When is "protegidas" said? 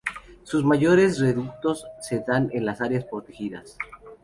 3.05-3.77